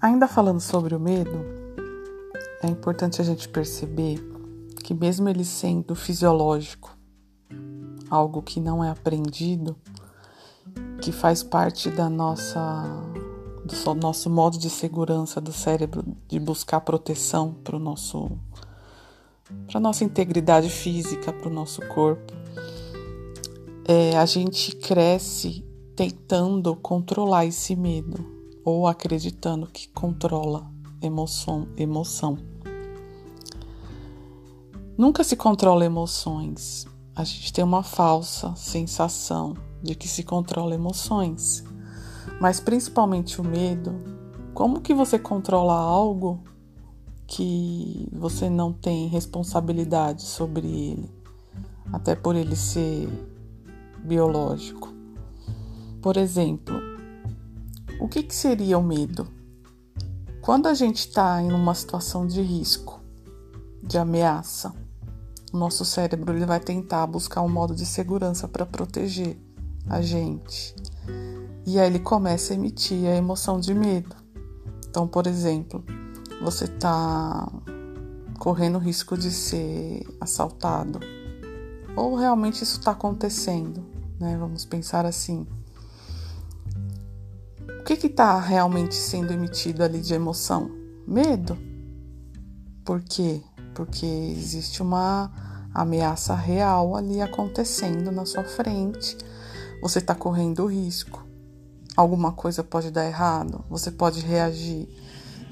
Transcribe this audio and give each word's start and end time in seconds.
Ainda 0.00 0.28
falando 0.28 0.60
sobre 0.60 0.94
o 0.94 1.00
medo, 1.00 1.42
é 2.62 2.66
importante 2.66 3.20
a 3.20 3.24
gente 3.24 3.48
perceber 3.48 4.18
que, 4.84 4.92
mesmo 4.92 5.26
ele 5.28 5.44
sendo 5.44 5.94
fisiológico, 5.94 6.94
algo 8.10 8.42
que 8.42 8.60
não 8.60 8.84
é 8.84 8.90
aprendido, 8.90 9.74
que 11.00 11.10
faz 11.10 11.42
parte 11.42 11.90
da 11.90 12.10
nossa 12.10 12.84
do 13.64 13.94
nosso 13.94 14.30
modo 14.30 14.58
de 14.58 14.70
segurança 14.70 15.40
do 15.40 15.52
cérebro 15.52 16.04
de 16.28 16.38
buscar 16.38 16.80
proteção 16.82 17.52
para 17.64 17.78
nosso 17.78 18.30
para 19.66 19.80
nossa 19.80 20.04
integridade 20.04 20.68
física, 20.68 21.32
para 21.32 21.48
o 21.48 21.52
nosso 21.52 21.80
corpo. 21.88 22.32
É, 23.88 24.16
a 24.16 24.26
gente 24.26 24.76
cresce 24.76 25.64
tentando 25.96 26.76
controlar 26.76 27.46
esse 27.46 27.74
medo 27.74 28.35
ou 28.66 28.88
acreditando 28.88 29.68
que 29.68 29.86
controla 29.90 30.68
emoção, 31.00 31.68
emoção. 31.76 32.36
Nunca 34.98 35.22
se 35.22 35.36
controla 35.36 35.84
emoções. 35.84 36.84
A 37.14 37.22
gente 37.22 37.52
tem 37.52 37.62
uma 37.62 37.84
falsa 37.84 38.56
sensação 38.56 39.54
de 39.80 39.94
que 39.94 40.08
se 40.08 40.24
controla 40.24 40.74
emoções. 40.74 41.62
Mas 42.40 42.58
principalmente 42.58 43.40
o 43.40 43.44
medo. 43.44 43.94
Como 44.52 44.80
que 44.80 44.92
você 44.92 45.16
controla 45.16 45.74
algo 45.74 46.42
que 47.24 48.08
você 48.12 48.50
não 48.50 48.72
tem 48.72 49.06
responsabilidade 49.06 50.22
sobre 50.22 50.66
ele, 50.66 51.10
até 51.92 52.16
por 52.16 52.34
ele 52.34 52.56
ser 52.56 53.08
biológico. 54.04 54.92
Por 56.00 56.16
exemplo, 56.16 56.80
o 58.00 58.08
que, 58.08 58.22
que 58.22 58.34
seria 58.34 58.78
o 58.78 58.82
medo? 58.82 59.26
Quando 60.40 60.66
a 60.66 60.74
gente 60.74 61.08
está 61.08 61.42
em 61.42 61.52
uma 61.52 61.74
situação 61.74 62.26
de 62.26 62.40
risco, 62.40 63.00
de 63.82 63.98
ameaça, 63.98 64.72
o 65.52 65.56
nosso 65.56 65.84
cérebro 65.84 66.34
ele 66.34 66.46
vai 66.46 66.60
tentar 66.60 67.06
buscar 67.06 67.42
um 67.42 67.48
modo 67.48 67.74
de 67.74 67.86
segurança 67.86 68.46
para 68.46 68.66
proteger 68.66 69.36
a 69.88 70.00
gente. 70.00 70.74
E 71.66 71.78
aí 71.78 71.86
ele 71.86 71.98
começa 71.98 72.52
a 72.52 72.56
emitir 72.56 73.06
a 73.06 73.16
emoção 73.16 73.58
de 73.58 73.74
medo. 73.74 74.14
Então, 74.88 75.08
por 75.08 75.26
exemplo, 75.26 75.84
você 76.42 76.64
está 76.64 77.50
correndo 78.38 78.78
risco 78.78 79.16
de 79.16 79.30
ser 79.30 80.06
assaltado. 80.20 81.00
Ou 81.96 82.14
realmente 82.14 82.62
isso 82.62 82.78
está 82.78 82.92
acontecendo, 82.92 83.84
né? 84.20 84.36
Vamos 84.38 84.64
pensar 84.64 85.06
assim. 85.06 85.46
Que 87.86 87.94
está 88.06 88.38
realmente 88.38 88.94
sendo 88.94 89.32
emitido 89.32 89.82
ali 89.82 90.00
de 90.00 90.12
emoção? 90.12 90.70
Medo. 91.06 91.56
Por 92.84 93.00
quê? 93.00 93.40
Porque 93.74 94.04
existe 94.04 94.82
uma 94.82 95.32
ameaça 95.72 96.34
real 96.34 96.94
ali 96.94 97.22
acontecendo 97.22 98.12
na 98.12 98.26
sua 98.26 98.44
frente. 98.44 99.16
Você 99.80 100.00
está 100.00 100.14
correndo 100.14 100.66
risco. 100.66 101.24
Alguma 101.96 102.32
coisa 102.32 102.62
pode 102.62 102.90
dar 102.90 103.06
errado. 103.06 103.64
Você 103.70 103.90
pode 103.90 104.20
reagir 104.20 104.88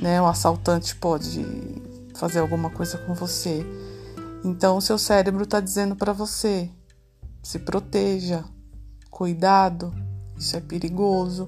né? 0.00 0.20
O 0.20 0.26
assaltante 0.26 0.96
pode 0.96 1.44
fazer 2.14 2.40
alguma 2.40 2.70
coisa 2.70 2.98
com 2.98 3.14
você. 3.14 3.64
Então, 4.42 4.78
o 4.78 4.82
seu 4.82 4.98
cérebro 4.98 5.44
está 5.44 5.60
dizendo 5.60 5.94
para 5.94 6.12
você: 6.12 6.70
se 7.42 7.58
proteja, 7.58 8.44
cuidado, 9.10 9.92
isso 10.36 10.56
é 10.56 10.60
perigoso. 10.60 11.46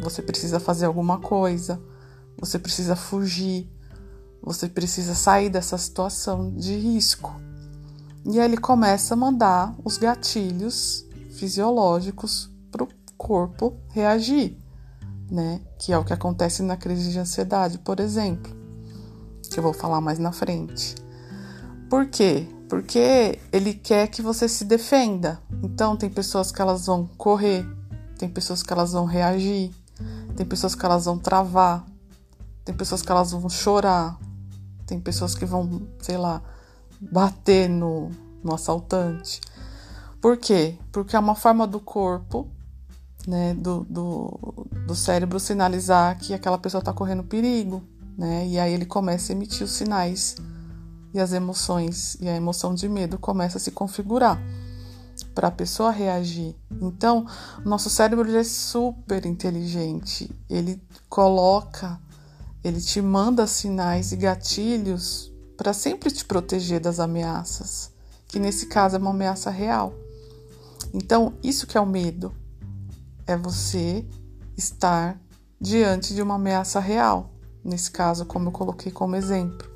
Você 0.00 0.22
precisa 0.22 0.58
fazer 0.58 0.86
alguma 0.86 1.18
coisa, 1.18 1.80
você 2.38 2.58
precisa 2.58 2.96
fugir, 2.96 3.70
você 4.42 4.68
precisa 4.68 5.14
sair 5.14 5.50
dessa 5.50 5.76
situação 5.76 6.54
de 6.54 6.74
risco. 6.76 7.38
E 8.24 8.38
aí 8.38 8.44
ele 8.44 8.56
começa 8.56 9.14
a 9.14 9.16
mandar 9.16 9.74
os 9.84 9.96
gatilhos 9.96 11.06
fisiológicos 11.30 12.50
para 12.70 12.84
o 12.84 12.88
corpo 13.16 13.76
reagir 13.88 14.58
né? 15.30 15.60
Que 15.78 15.92
é 15.92 15.98
o 15.98 16.04
que 16.04 16.12
acontece 16.12 16.62
na 16.62 16.76
crise 16.76 17.10
de 17.12 17.18
ansiedade, 17.18 17.78
por 17.78 18.00
exemplo, 18.00 18.52
que 19.50 19.58
eu 19.58 19.62
vou 19.62 19.72
falar 19.72 20.00
mais 20.00 20.18
na 20.18 20.32
frente. 20.32 20.94
Por 21.88 22.06
quê? 22.06 22.46
Porque 22.68 23.38
ele 23.52 23.74
quer 23.74 24.08
que 24.08 24.22
você 24.22 24.48
se 24.48 24.64
defenda. 24.64 25.40
Então 25.62 25.96
tem 25.96 26.10
pessoas 26.10 26.50
que 26.50 26.60
elas 26.60 26.86
vão 26.86 27.06
correr, 27.16 27.64
tem 28.18 28.28
pessoas 28.28 28.62
que 28.62 28.72
elas 28.72 28.92
vão 28.92 29.04
reagir, 29.04 29.70
tem 30.40 30.46
pessoas 30.46 30.74
que 30.74 30.86
elas 30.86 31.04
vão 31.04 31.18
travar, 31.18 31.84
tem 32.64 32.74
pessoas 32.74 33.02
que 33.02 33.12
elas 33.12 33.30
vão 33.30 33.46
chorar, 33.50 34.18
tem 34.86 34.98
pessoas 34.98 35.34
que 35.34 35.44
vão, 35.44 35.82
sei 36.00 36.16
lá, 36.16 36.40
bater 36.98 37.68
no, 37.68 38.10
no 38.42 38.54
assaltante. 38.54 39.38
Por 40.18 40.38
quê? 40.38 40.78
Porque 40.90 41.14
é 41.14 41.18
uma 41.18 41.34
forma 41.34 41.66
do 41.66 41.78
corpo 41.78 42.48
né, 43.28 43.52
do, 43.52 43.84
do, 43.84 44.66
do 44.86 44.94
cérebro 44.94 45.38
sinalizar 45.38 46.18
que 46.18 46.32
aquela 46.32 46.56
pessoa 46.56 46.78
está 46.78 46.94
correndo 46.94 47.22
perigo, 47.22 47.82
né? 48.16 48.46
E 48.46 48.58
aí 48.58 48.72
ele 48.72 48.86
começa 48.86 49.34
a 49.34 49.36
emitir 49.36 49.64
os 49.64 49.72
sinais 49.72 50.36
e 51.12 51.20
as 51.20 51.34
emoções, 51.34 52.16
e 52.18 52.26
a 52.26 52.34
emoção 52.34 52.74
de 52.74 52.88
medo 52.88 53.18
começa 53.18 53.58
a 53.58 53.60
se 53.60 53.72
configurar 53.72 54.40
para 55.40 55.48
a 55.48 55.50
pessoa 55.50 55.90
reagir. 55.90 56.54
Então, 56.82 57.26
nosso 57.64 57.88
cérebro 57.88 58.30
é 58.36 58.44
super 58.44 59.24
inteligente, 59.24 60.30
ele 60.50 60.78
coloca, 61.08 61.98
ele 62.62 62.78
te 62.78 63.00
manda 63.00 63.46
sinais 63.46 64.12
e 64.12 64.16
gatilhos 64.16 65.32
para 65.56 65.72
sempre 65.72 66.10
te 66.10 66.26
proteger 66.26 66.78
das 66.78 67.00
ameaças, 67.00 67.90
que 68.28 68.38
nesse 68.38 68.66
caso 68.66 68.96
é 68.96 68.98
uma 68.98 69.12
ameaça 69.12 69.48
real. 69.48 69.94
Então, 70.92 71.32
isso 71.42 71.66
que 71.66 71.78
é 71.78 71.80
o 71.80 71.86
medo 71.86 72.34
é 73.26 73.34
você 73.34 74.04
estar 74.58 75.18
diante 75.58 76.14
de 76.14 76.20
uma 76.20 76.34
ameaça 76.34 76.80
real. 76.80 77.30
Nesse 77.64 77.90
caso, 77.90 78.26
como 78.26 78.48
eu 78.48 78.52
coloquei 78.52 78.92
como 78.92 79.16
exemplo, 79.16 79.66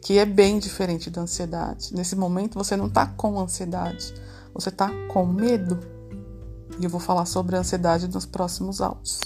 que 0.00 0.16
é 0.16 0.24
bem 0.24 0.58
diferente 0.58 1.10
da 1.10 1.20
ansiedade. 1.20 1.94
Nesse 1.94 2.16
momento, 2.16 2.58
você 2.58 2.78
não 2.78 2.86
está 2.86 3.06
com 3.06 3.38
ansiedade, 3.38 4.14
você 4.52 4.68
está 4.68 4.90
com 5.08 5.26
medo. 5.26 5.78
E 6.78 6.84
eu 6.84 6.90
vou 6.90 7.00
falar 7.00 7.26
sobre 7.26 7.56
a 7.56 7.60
ansiedade 7.60 8.08
nos 8.08 8.26
próximos 8.26 8.80
áudios. 8.80 9.20